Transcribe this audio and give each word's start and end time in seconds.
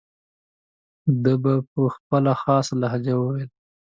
ده 1.23 1.33
به 1.41 1.53
په 1.71 1.81
خپله 1.95 2.33
خاصه 2.41 2.73
لهجه 2.81 3.13
وویل. 3.17 3.49